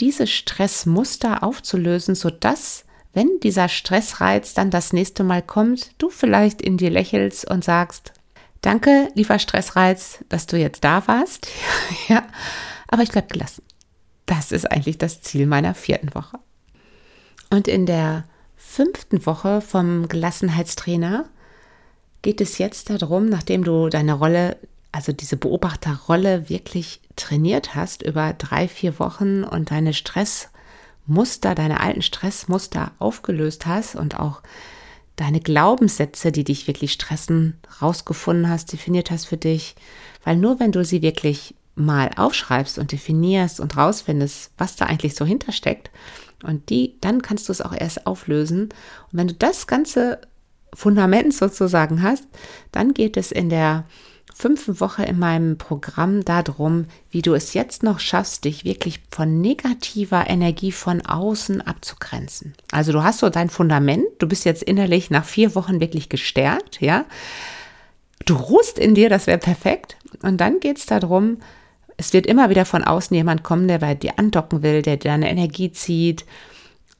diese 0.00 0.26
Stressmuster 0.26 1.42
aufzulösen, 1.42 2.14
sodass, 2.14 2.84
wenn 3.12 3.40
dieser 3.42 3.68
Stressreiz 3.68 4.54
dann 4.54 4.70
das 4.70 4.92
nächste 4.92 5.24
Mal 5.24 5.42
kommt, 5.42 5.92
du 5.98 6.10
vielleicht 6.10 6.60
in 6.60 6.76
dir 6.76 6.90
lächelst 6.90 7.50
und 7.50 7.64
sagst, 7.64 8.12
danke, 8.60 9.08
lieber 9.14 9.38
Stressreiz, 9.38 10.24
dass 10.28 10.46
du 10.46 10.58
jetzt 10.58 10.84
da 10.84 11.06
warst. 11.06 11.48
ja, 12.08 12.26
aber 12.88 13.02
ich 13.02 13.10
bleib 13.10 13.32
gelassen. 13.32 13.62
Das 14.26 14.52
ist 14.52 14.70
eigentlich 14.70 14.98
das 14.98 15.22
Ziel 15.22 15.46
meiner 15.46 15.74
vierten 15.74 16.14
Woche. 16.14 16.38
Und 17.50 17.68
in 17.68 17.86
der 17.86 18.24
fünften 18.56 19.24
Woche 19.24 19.60
vom 19.60 20.08
Gelassenheitstrainer 20.08 21.26
geht 22.22 22.40
es 22.40 22.58
jetzt 22.58 22.90
darum, 22.90 23.28
nachdem 23.28 23.62
du 23.62 23.88
deine 23.88 24.14
Rolle 24.14 24.58
also 24.96 25.12
diese 25.12 25.36
Beobachterrolle 25.36 26.48
wirklich 26.48 27.02
trainiert 27.16 27.74
hast 27.74 28.00
über 28.00 28.32
drei, 28.32 28.66
vier 28.66 28.98
Wochen 28.98 29.44
und 29.44 29.70
deine 29.70 29.92
Stressmuster, 29.92 31.54
deine 31.54 31.80
alten 31.80 32.00
Stressmuster 32.00 32.92
aufgelöst 32.98 33.66
hast 33.66 33.94
und 33.94 34.18
auch 34.18 34.40
deine 35.14 35.40
Glaubenssätze, 35.40 36.32
die 36.32 36.44
dich 36.44 36.66
wirklich 36.66 36.92
stressen, 36.92 37.58
rausgefunden 37.82 38.48
hast, 38.48 38.72
definiert 38.72 39.10
hast 39.10 39.26
für 39.26 39.36
dich. 39.36 39.76
Weil 40.24 40.36
nur 40.36 40.60
wenn 40.60 40.72
du 40.72 40.82
sie 40.82 41.02
wirklich 41.02 41.54
mal 41.74 42.10
aufschreibst 42.16 42.78
und 42.78 42.90
definierst 42.90 43.60
und 43.60 43.76
rausfindest, 43.76 44.50
was 44.56 44.76
da 44.76 44.86
eigentlich 44.86 45.14
so 45.14 45.26
hintersteckt, 45.26 45.90
und 46.42 46.70
die, 46.70 46.96
dann 47.02 47.20
kannst 47.20 47.48
du 47.48 47.52
es 47.52 47.60
auch 47.60 47.74
erst 47.74 48.06
auflösen. 48.06 48.62
Und 48.62 49.12
wenn 49.12 49.28
du 49.28 49.34
das 49.34 49.66
ganze 49.66 50.22
Fundament 50.72 51.34
sozusagen 51.34 52.02
hast, 52.02 52.24
dann 52.72 52.94
geht 52.94 53.18
es 53.18 53.30
in 53.30 53.50
der 53.50 53.84
fünften 54.38 54.80
Woche 54.80 55.02
in 55.02 55.18
meinem 55.18 55.56
Programm 55.56 56.22
darum, 56.22 56.84
wie 57.10 57.22
du 57.22 57.32
es 57.32 57.54
jetzt 57.54 57.82
noch 57.82 58.00
schaffst, 58.00 58.44
dich 58.44 58.66
wirklich 58.66 59.00
von 59.10 59.40
negativer 59.40 60.28
Energie 60.28 60.72
von 60.72 61.00
außen 61.00 61.62
abzugrenzen. 61.62 62.52
Also 62.70 62.92
du 62.92 63.02
hast 63.02 63.20
so 63.20 63.30
dein 63.30 63.48
Fundament, 63.48 64.04
du 64.18 64.28
bist 64.28 64.44
jetzt 64.44 64.62
innerlich 64.62 65.10
nach 65.10 65.24
vier 65.24 65.54
Wochen 65.54 65.80
wirklich 65.80 66.10
gestärkt, 66.10 66.82
ja. 66.82 67.06
Du 68.26 68.34
ruhst 68.34 68.78
in 68.78 68.94
dir, 68.94 69.08
das 69.08 69.26
wäre 69.26 69.38
perfekt. 69.38 69.96
Und 70.20 70.38
dann 70.38 70.60
geht 70.60 70.76
es 70.76 70.84
darum, 70.84 71.38
es 71.96 72.12
wird 72.12 72.26
immer 72.26 72.50
wieder 72.50 72.66
von 72.66 72.84
außen 72.84 73.16
jemand 73.16 73.42
kommen, 73.42 73.68
der 73.68 73.78
bei 73.78 73.94
dir 73.94 74.18
andocken 74.18 74.62
will, 74.62 74.82
der 74.82 74.98
deine 74.98 75.30
Energie 75.30 75.72
zieht. 75.72 76.26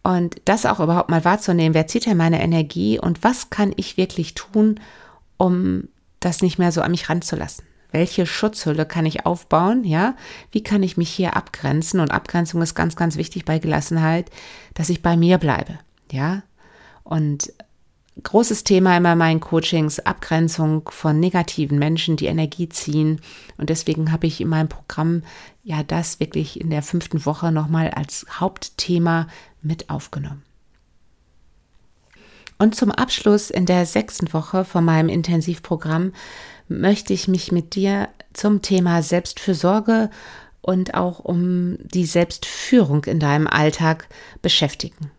Und 0.03 0.37
das 0.47 0.65
auch 0.65 0.81
überhaupt 0.81 1.11
mal 1.11 1.27
wahrzunehmen, 1.27 1.75
wer 1.75 1.87
zieht 1.87 2.07
denn 2.07 2.17
meine 2.17 2.43
Energie 2.43 2.99
und 2.99 3.23
was 3.23 3.51
kann 3.51 3.75
ich 3.77 3.99
wirklich 3.99 4.33
tun, 4.33 4.81
um 5.37 5.89
das 6.21 6.43
nicht 6.43 6.59
mehr 6.59 6.73
so 6.73 6.83
an 6.83 6.91
mich 6.91 7.09
ranzulassen. 7.09 7.65
Welche 7.93 8.27
Schutzhülle 8.27 8.85
kann 8.85 9.07
ich 9.07 9.27
aufbauen? 9.27 9.85
Ja, 9.85 10.17
wie 10.51 10.63
kann 10.63 10.83
ich 10.83 10.97
mich 10.97 11.11
hier 11.11 11.37
abgrenzen? 11.37 12.01
Und 12.01 12.11
Abgrenzung 12.11 12.61
ist 12.63 12.75
ganz, 12.75 12.97
ganz 12.97 13.17
wichtig 13.17 13.45
bei 13.45 13.59
Gelassenheit, 13.59 14.31
dass 14.75 14.89
ich 14.89 15.03
bei 15.03 15.17
mir 15.17 15.39
bleibe. 15.39 15.79
Ja, 16.11 16.43
und 17.05 17.53
großes 18.23 18.65
Thema 18.65 18.97
immer 18.97 19.13
in 19.13 19.19
meinen 19.19 19.41
Coachings, 19.41 20.01
Abgrenzung 20.01 20.89
von 20.91 21.21
negativen 21.21 21.79
Menschen, 21.79 22.17
die 22.17 22.27
Energie 22.27 22.69
ziehen. 22.69 23.21
Und 23.57 23.71
deswegen 23.71 24.13
habe 24.13 24.27
ich 24.27 24.41
in 24.41 24.49
meinem 24.49 24.69
Programm 24.69 25.23
ja 25.63 25.83
das 25.83 26.21
wirklich 26.21 26.61
in 26.61 26.71
der 26.71 26.83
fünften 26.83 27.25
Woche 27.27 27.53
nochmal 27.53 27.91
als 27.91 28.27
Hauptthema 28.31 29.29
mit 29.63 29.91
aufgenommen. 29.91 30.43
Und 32.59 32.75
zum 32.75 32.91
Abschluss 32.91 33.51
in 33.51 33.67
der 33.67 33.85
sechsten 33.87 34.33
Woche 34.33 34.65
von 34.65 34.85
meinem 34.85 35.09
Intensivprogramm 35.09 36.13
möchte 36.69 37.13
ich 37.13 37.29
mich 37.29 37.53
mit 37.53 37.75
dir 37.75 38.09
zum 38.33 38.63
Thema 38.63 39.03
Selbstfürsorge 39.03 40.11
und 40.63 40.95
auch 40.95 41.21
um 41.21 41.77
die 41.81 42.07
Selbstführung 42.07 43.05
in 43.05 43.21
deinem 43.21 43.47
Alltag 43.47 44.09
beschäftigen. 44.43 45.11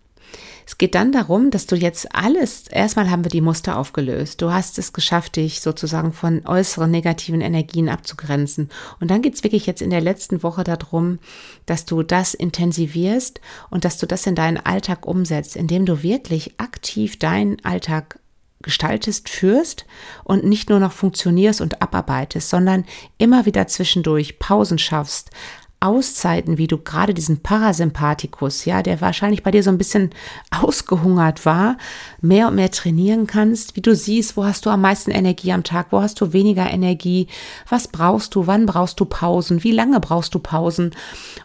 Es 0.67 0.77
geht 0.77 0.95
dann 0.95 1.13
darum, 1.13 1.49
dass 1.49 1.65
du 1.65 1.77
jetzt 1.77 2.13
alles, 2.13 2.67
erstmal 2.67 3.09
haben 3.09 3.23
wir 3.23 3.31
die 3.31 3.39
Muster 3.39 3.77
aufgelöst. 3.77 4.41
Du 4.41 4.51
hast 4.51 4.77
es 4.77 4.91
geschafft, 4.91 5.37
dich 5.37 5.61
sozusagen 5.61 6.11
von 6.11 6.45
äußeren 6.45 6.91
negativen 6.91 7.39
Energien 7.39 7.87
abzugrenzen. 7.87 8.69
Und 8.99 9.09
dann 9.09 9.21
geht 9.21 9.35
es 9.35 9.45
wirklich 9.45 9.65
jetzt 9.65 9.81
in 9.81 9.91
der 9.91 10.01
letzten 10.01 10.43
Woche 10.43 10.65
darum, 10.65 11.19
dass 11.65 11.85
du 11.85 12.03
das 12.03 12.33
intensivierst 12.33 13.39
und 13.69 13.85
dass 13.85 13.97
du 13.97 14.07
das 14.07 14.27
in 14.27 14.35
deinen 14.35 14.57
Alltag 14.57 15.07
umsetzt, 15.07 15.55
indem 15.55 15.85
du 15.85 16.03
wirklich 16.03 16.59
aktiv 16.59 17.17
deinen 17.17 17.63
Alltag 17.63 18.19
gestaltest, 18.61 19.29
führst 19.29 19.85
und 20.25 20.43
nicht 20.43 20.69
nur 20.69 20.81
noch 20.81 20.91
funktionierst 20.91 21.61
und 21.61 21.81
abarbeitest, 21.81 22.49
sondern 22.49 22.83
immer 23.17 23.45
wieder 23.45 23.67
zwischendurch 23.67 24.37
Pausen 24.37 24.79
schaffst, 24.79 25.31
Auszeiten, 25.79 26.57
wie 26.57 26.65
du 26.65 26.79
gerade 26.79 27.13
diesen 27.13 27.41
Parasympathikus, 27.43 28.65
ja, 28.65 28.81
der 28.81 28.99
wahrscheinlich 28.99 29.43
bei 29.43 29.51
dir 29.51 29.61
so 29.61 29.69
ein 29.69 29.77
bisschen 29.77 30.09
ausgehungert 30.51 31.45
war, 31.45 31.77
mehr 32.19 32.47
und 32.47 32.55
mehr 32.55 32.71
trainieren 32.71 33.27
kannst, 33.27 33.75
wie 33.75 33.81
du 33.81 33.95
siehst, 33.95 34.37
wo 34.37 34.45
hast 34.45 34.65
du 34.65 34.71
am 34.71 34.81
meisten 34.81 35.11
Energie 35.11 35.51
am 35.51 35.63
Tag, 35.63 35.87
wo 35.91 36.01
hast 36.01 36.19
du 36.19 36.33
weniger 36.33 36.69
Energie, 36.69 37.27
was 37.69 37.87
brauchst 37.87 38.33
du, 38.33 38.47
wann 38.47 38.65
brauchst 38.65 38.99
du 38.99 39.05
Pausen, 39.05 39.63
wie 39.63 39.71
lange 39.71 39.99
brauchst 39.99 40.33
du 40.33 40.39
Pausen. 40.39 40.91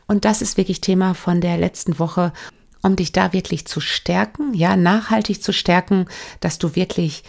Und 0.07 0.25
das 0.25 0.41
ist 0.41 0.57
wirklich 0.57 0.81
Thema 0.81 1.15
von 1.15 1.43
der 1.43 1.59
letzten 1.59 1.99
Woche, 1.99 2.33
um 2.83 2.97
dich 2.97 3.12
da 3.12 3.33
wirklich 3.33 3.67
zu 3.67 3.81
stärken, 3.81 4.55
ja, 4.55 4.77
nachhaltig 4.77 5.43
zu 5.43 5.53
stärken, 5.53 6.07
dass 6.41 6.59
du 6.59 6.75
wirklich 6.75 7.23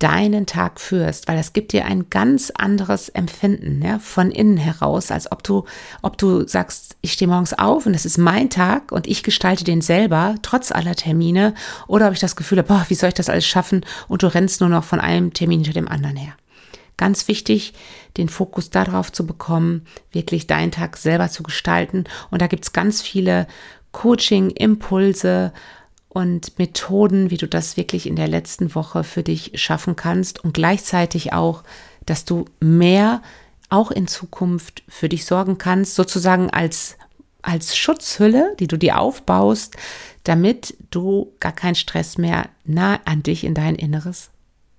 deinen 0.00 0.46
Tag 0.46 0.80
führst, 0.80 1.28
weil 1.28 1.36
das 1.36 1.52
gibt 1.52 1.72
dir 1.72 1.84
ein 1.84 2.10
ganz 2.10 2.50
anderes 2.50 3.10
Empfinden 3.10 3.82
ja, 3.84 3.98
von 3.98 4.30
innen 4.30 4.56
heraus, 4.56 5.10
als 5.10 5.30
ob 5.30 5.44
du, 5.44 5.64
ob 6.02 6.18
du 6.18 6.48
sagst, 6.48 6.96
ich 7.02 7.12
stehe 7.12 7.28
morgens 7.28 7.52
auf 7.52 7.86
und 7.86 7.92
das 7.92 8.06
ist 8.06 8.18
mein 8.18 8.50
Tag 8.50 8.92
und 8.92 9.06
ich 9.06 9.22
gestalte 9.22 9.62
den 9.62 9.82
selber, 9.82 10.34
trotz 10.42 10.72
aller 10.72 10.94
Termine, 10.94 11.54
oder 11.86 12.08
ob 12.08 12.14
ich 12.14 12.18
das 12.18 12.34
Gefühl 12.34 12.58
habe, 12.58 12.68
boah, 12.68 12.86
wie 12.88 12.94
soll 12.94 13.10
ich 13.10 13.14
das 13.14 13.28
alles 13.28 13.46
schaffen 13.46 13.84
und 14.08 14.22
du 14.22 14.34
rennst 14.34 14.60
nur 14.60 14.70
noch 14.70 14.84
von 14.84 15.00
einem 15.00 15.32
Termin 15.32 15.60
hinter 15.60 15.78
dem 15.78 15.88
anderen 15.88 16.16
her. 16.16 16.32
Ganz 16.96 17.28
wichtig, 17.28 17.74
den 18.16 18.28
Fokus 18.28 18.70
darauf 18.70 19.12
zu 19.12 19.26
bekommen, 19.26 19.86
wirklich 20.12 20.46
deinen 20.46 20.72
Tag 20.72 20.96
selber 20.96 21.30
zu 21.30 21.42
gestalten. 21.42 22.04
Und 22.30 22.42
da 22.42 22.46
gibt's 22.46 22.74
ganz 22.74 23.00
viele 23.00 23.46
Coaching, 23.92 24.50
Impulse, 24.50 25.52
und 26.10 26.58
Methoden, 26.58 27.30
wie 27.30 27.36
du 27.36 27.46
das 27.46 27.76
wirklich 27.76 28.06
in 28.06 28.16
der 28.16 28.28
letzten 28.28 28.74
Woche 28.74 29.04
für 29.04 29.22
dich 29.22 29.52
schaffen 29.54 29.96
kannst 29.96 30.44
und 30.44 30.52
gleichzeitig 30.52 31.32
auch, 31.32 31.62
dass 32.04 32.24
du 32.24 32.44
mehr 32.58 33.22
auch 33.68 33.92
in 33.92 34.08
Zukunft 34.08 34.82
für 34.88 35.08
dich 35.08 35.24
sorgen 35.24 35.56
kannst, 35.56 35.94
sozusagen 35.94 36.50
als, 36.50 36.96
als 37.42 37.76
Schutzhülle, 37.76 38.56
die 38.58 38.66
du 38.66 38.76
dir 38.76 38.98
aufbaust, 38.98 39.76
damit 40.24 40.76
du 40.90 41.32
gar 41.38 41.52
keinen 41.52 41.76
Stress 41.76 42.18
mehr 42.18 42.48
nah 42.64 42.98
an 43.04 43.22
dich 43.22 43.44
in 43.44 43.54
dein 43.54 43.76
Inneres 43.76 44.30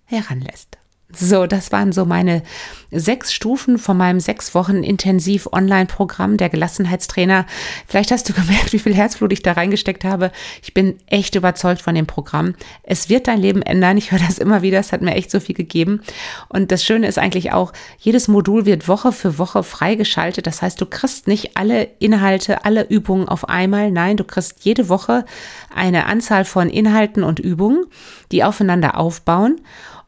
heranlässt. 0.03 0.80
So, 1.15 1.47
das 1.47 1.71
waren 1.71 1.91
so 1.91 2.05
meine 2.05 2.43
sechs 2.91 3.33
Stufen 3.33 3.77
von 3.77 3.97
meinem 3.97 4.19
sechs 4.19 4.53
Wochen 4.53 4.83
intensiv 4.83 5.47
Online-Programm 5.51 6.37
der 6.37 6.49
Gelassenheitstrainer. 6.49 7.45
Vielleicht 7.87 8.11
hast 8.11 8.27
du 8.29 8.33
gemerkt, 8.41 8.73
wie 8.73 8.79
viel 8.79 8.93
Herzblut 8.93 9.33
ich 9.33 9.41
da 9.41 9.53
reingesteckt 9.53 10.03
habe. 10.03 10.31
Ich 10.61 10.73
bin 10.73 10.97
echt 11.07 11.35
überzeugt 11.35 11.81
von 11.81 11.95
dem 11.95 12.05
Programm. 12.05 12.55
Es 12.83 13.09
wird 13.09 13.27
dein 13.27 13.39
Leben 13.39 13.61
ändern. 13.61 13.97
Ich 13.97 14.11
höre 14.11 14.19
das 14.19 14.37
immer 14.37 14.61
wieder. 14.61 14.79
Es 14.79 14.91
hat 14.91 15.01
mir 15.01 15.15
echt 15.15 15.31
so 15.31 15.39
viel 15.39 15.55
gegeben. 15.55 16.01
Und 16.49 16.71
das 16.71 16.83
Schöne 16.83 17.07
ist 17.07 17.17
eigentlich 17.17 17.51
auch, 17.51 17.73
jedes 17.99 18.27
Modul 18.27 18.65
wird 18.65 18.87
Woche 18.87 19.11
für 19.11 19.37
Woche 19.37 19.63
freigeschaltet. 19.63 20.47
Das 20.47 20.61
heißt, 20.61 20.79
du 20.81 20.85
kriegst 20.85 21.27
nicht 21.27 21.57
alle 21.57 21.83
Inhalte, 21.99 22.65
alle 22.65 22.87
Übungen 22.87 23.27
auf 23.27 23.47
einmal. 23.47 23.91
Nein, 23.91 24.17
du 24.17 24.23
kriegst 24.23 24.65
jede 24.65 24.89
Woche 24.89 25.25
eine 25.73 26.05
Anzahl 26.05 26.45
von 26.45 26.69
Inhalten 26.69 27.23
und 27.23 27.39
Übungen, 27.39 27.85
die 28.31 28.43
aufeinander 28.43 28.97
aufbauen. 28.97 29.61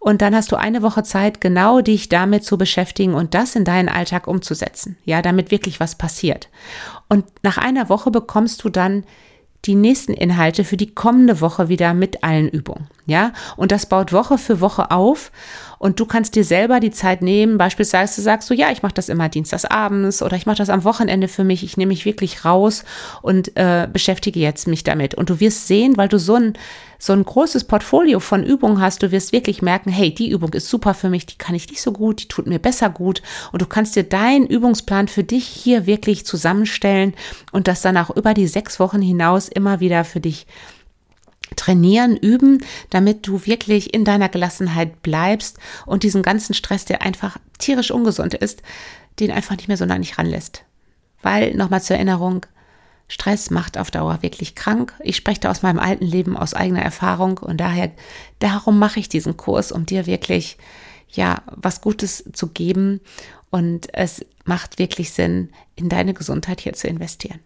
Und 0.04 0.22
dann 0.22 0.36
hast 0.36 0.52
du 0.52 0.58
eine 0.58 0.82
Woche 0.82 1.04
Zeit, 1.04 1.40
genau 1.40 1.80
dich 1.80 2.10
damit 2.10 2.44
zu 2.44 2.58
beschäftigen 2.58 3.14
und 3.14 3.34
das 3.34 3.56
in 3.56 3.64
deinen 3.64 3.88
Alltag 3.88 4.28
umzusetzen. 4.28 4.98
Ja, 5.06 5.22
damit 5.22 5.50
wirklich 5.50 5.80
was 5.80 5.96
passiert. 5.96 6.50
Und 7.08 7.24
nach 7.42 7.58
einer 7.58 7.88
Woche 7.88 8.12
bekommst 8.12 8.66
du 8.66 8.70
dann 8.70 9.06
die 9.64 9.76
nächsten 9.76 10.12
Inhalte 10.12 10.66
für 10.66 10.76
die 10.76 10.94
kommende 10.94 11.40
Woche 11.40 11.70
wieder 11.70 11.94
mit 11.94 12.22
allen 12.22 12.50
Übungen. 12.50 12.90
Ja, 13.06 13.32
und 13.56 13.72
das 13.72 13.86
baut 13.86 14.12
Woche 14.12 14.38
für 14.38 14.60
Woche 14.60 14.92
auf 14.92 15.32
und 15.84 16.00
du 16.00 16.06
kannst 16.06 16.36
dir 16.36 16.46
selber 16.46 16.80
die 16.80 16.92
Zeit 16.92 17.22
nehmen. 17.22 17.58
Beispielsweise 17.58 18.22
sagst 18.22 18.50
du, 18.50 18.54
ja, 18.54 18.72
ich 18.72 18.84
mache 18.84 18.94
das 18.94 19.10
immer 19.10 19.28
dienstags 19.28 19.66
abends 19.66 20.24
oder 20.24 20.38
ich 20.38 20.46
mache 20.46 20.56
das 20.56 20.70
am 20.70 20.86
Wochenende 20.86 21.28
für 21.28 21.44
mich. 21.44 21.62
Ich 21.62 21.76
nehme 21.76 21.90
mich 21.90 22.06
wirklich 22.06 22.46
raus 22.46 22.86
und 23.22 23.58
äh, 23.58 23.90
beschäftige 23.92 24.40
jetzt 24.40 24.66
mich 24.66 24.86
damit. 24.86 25.14
Und 25.14 25.30
du 25.30 25.42
wirst 25.42 25.68
sehen, 25.68 25.98
weil 25.98 26.08
du 26.08 26.20
so 26.20 26.36
ein 26.36 26.54
so 27.00 27.12
ein 27.12 27.26
großes 27.26 27.66
Portfolio 27.66 28.22
von 28.22 28.46
Übungen 28.46 28.80
hast, 28.80 29.04
du 29.04 29.12
wirst 29.12 29.34
wirklich 29.34 29.62
merken, 29.62 29.90
hey, 29.90 30.16
die 30.16 30.30
Übung 30.30 30.54
ist 30.54 30.70
super 30.70 30.94
für 30.94 31.10
mich, 31.10 31.26
die 31.26 31.38
kann 31.38 31.54
ich 31.54 31.70
nicht 31.70 31.82
so 31.82 31.92
gut, 31.92 32.22
die 32.22 32.28
tut 32.30 32.48
mir 32.48 32.60
besser 32.60 32.90
gut. 32.90 33.22
Und 33.52 33.62
du 33.62 33.66
kannst 33.66 33.98
dir 33.98 34.04
deinen 34.04 34.48
Übungsplan 34.48 35.10
für 35.10 35.26
dich 35.26 35.46
hier 35.46 35.86
wirklich 35.86 36.26
zusammenstellen 36.26 37.14
und 37.52 37.68
das 37.68 37.82
dann 37.82 37.98
auch 37.98 38.16
über 38.16 38.34
die 38.34 38.48
sechs 38.48 38.80
Wochen 38.80 39.02
hinaus 39.02 39.50
immer 39.50 39.82
wieder 39.82 40.06
für 40.06 40.22
dich 40.22 40.48
trainieren, 41.56 42.18
üben, 42.18 42.64
damit 42.90 43.28
du 43.28 43.46
wirklich 43.46 43.94
in 43.94 44.06
deiner 44.06 44.30
Gelassenheit 44.30 45.02
bleibst 45.02 45.58
und 45.86 46.04
diesen 46.04 46.22
ganzen 46.22 46.54
Stress, 46.54 46.86
der 46.86 47.02
einfach 47.02 47.38
tierisch 47.58 47.92
ungesund 47.92 48.34
ist, 48.34 48.62
den 49.20 49.32
einfach 49.32 49.56
nicht 49.56 49.68
mehr 49.68 49.78
so 49.78 49.86
nah 49.86 49.98
nicht 49.98 50.18
ranlässt. 50.18 50.64
Weil, 51.22 51.54
nochmal 51.56 51.82
zur 51.82 51.96
Erinnerung, 51.96 52.46
Stress 53.08 53.50
macht 53.50 53.78
auf 53.78 53.92
Dauer 53.92 54.22
wirklich 54.22 54.56
krank. 54.56 54.94
Ich 55.02 55.16
spreche 55.16 55.42
da 55.42 55.52
aus 55.52 55.62
meinem 55.62 55.80
alten 55.80 56.06
Leben, 56.06 56.36
aus 56.36 56.54
eigener 56.54 56.82
Erfahrung 56.82 57.38
und 57.38 57.58
daher, 57.58 57.92
darum 58.40 58.80
mache 58.80 59.00
ich 59.00 59.10
diesen 59.10 59.38
Kurs, 59.38 59.72
um 59.72 59.86
dir 59.86 60.06
wirklich, 60.06 60.58
ja, 61.10 61.44
was 61.48 61.82
Gutes 61.82 62.24
zu 62.34 62.48
geben 62.48 63.02
und 63.52 63.94
es 63.94 64.26
macht 64.46 64.80
wirklich 64.80 65.12
Sinn, 65.12 65.50
in 65.76 65.90
deine 65.90 66.14
Gesundheit 66.14 66.62
hier 66.62 66.74
zu 66.74 66.88
investieren. 66.88 67.40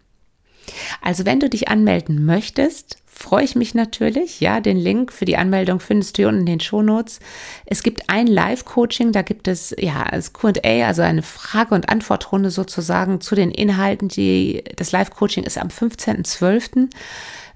Also 1.02 1.26
wenn 1.26 1.40
du 1.40 1.48
dich 1.48 1.68
anmelden 1.68 2.24
möchtest, 2.24 2.98
freue 3.18 3.44
ich 3.44 3.56
mich 3.56 3.74
natürlich. 3.74 4.40
Ja, 4.40 4.60
den 4.60 4.76
Link 4.76 5.12
für 5.12 5.24
die 5.24 5.36
Anmeldung 5.36 5.80
findest 5.80 6.18
du 6.18 6.28
unten 6.28 6.40
in 6.40 6.46
den 6.46 6.60
Shownotes. 6.60 7.18
Es 7.66 7.82
gibt 7.82 8.08
ein 8.08 8.28
Live-Coaching, 8.28 9.10
da 9.10 9.22
gibt 9.22 9.48
es 9.48 9.74
ja 9.76 10.04
als 10.04 10.32
Q&A, 10.32 10.86
also 10.86 11.02
eine 11.02 11.22
Frage- 11.22 11.74
und 11.74 11.88
Antwortrunde 11.88 12.50
sozusagen 12.50 13.20
zu 13.20 13.34
den 13.34 13.50
Inhalten. 13.50 14.08
Die, 14.08 14.62
das 14.76 14.92
Live-Coaching 14.92 15.44
ist 15.44 15.58
am 15.58 15.68
15.12. 15.68 16.90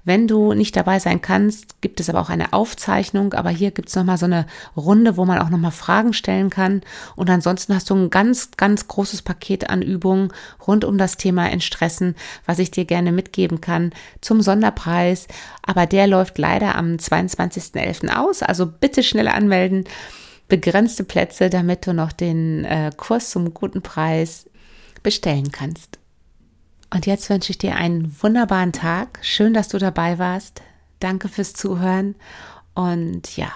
Wenn 0.05 0.27
du 0.27 0.53
nicht 0.53 0.75
dabei 0.75 0.99
sein 0.99 1.21
kannst, 1.21 1.81
gibt 1.81 2.01
es 2.01 2.09
aber 2.09 2.19
auch 2.19 2.29
eine 2.29 2.51
Aufzeichnung. 2.51 3.33
Aber 3.33 3.49
hier 3.49 3.71
gibt 3.71 3.87
es 3.89 3.95
nochmal 3.95 4.17
so 4.17 4.25
eine 4.25 4.45
Runde, 4.75 5.15
wo 5.15 5.23
man 5.23 5.39
auch 5.39 5.49
nochmal 5.49 5.71
Fragen 5.71 6.11
stellen 6.11 6.49
kann. 6.49 6.81
Und 7.15 7.29
ansonsten 7.29 7.73
hast 7.73 7.89
du 7.89 7.95
ein 7.95 8.09
ganz, 8.09 8.51
ganz 8.57 8.87
großes 8.89 9.21
Paket 9.21 9.69
an 9.69 9.81
Übungen 9.81 10.33
rund 10.67 10.83
um 10.83 10.97
das 10.97 11.15
Thema 11.15 11.49
Entstressen, 11.49 12.15
was 12.45 12.59
ich 12.59 12.71
dir 12.71 12.83
gerne 12.83 13.13
mitgeben 13.13 13.61
kann 13.61 13.91
zum 14.19 14.41
Sonderpreis. 14.41 15.27
Aber 15.61 15.85
der 15.85 16.07
läuft 16.07 16.37
leider 16.37 16.75
am 16.75 16.95
22.11. 16.95 18.13
aus. 18.13 18.43
Also 18.43 18.65
bitte 18.65 19.03
schnell 19.03 19.29
anmelden. 19.29 19.85
Begrenzte 20.49 21.05
Plätze, 21.05 21.49
damit 21.49 21.87
du 21.87 21.93
noch 21.93 22.11
den 22.11 22.65
äh, 22.65 22.91
Kurs 22.95 23.29
zum 23.29 23.53
guten 23.53 23.81
Preis 23.81 24.49
bestellen 25.01 25.51
kannst. 25.51 26.02
Und 26.93 27.07
jetzt 27.07 27.27
wünsche 27.31 27.49
ich 27.49 27.57
dir 27.57 27.75
einen 27.75 28.15
wunderbaren 28.21 28.71
Tag. 28.71 29.17
Schön, 29.23 29.55
dass 29.55 29.67
du 29.67 29.79
dabei 29.79 30.19
warst. 30.19 30.61
Danke 30.99 31.27
fürs 31.27 31.53
Zuhören. 31.53 32.13
Und 32.75 33.35
ja, 33.35 33.51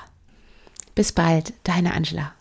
bis 0.95 1.11
bald, 1.11 1.53
deine 1.63 1.93
Angela. 1.93 2.33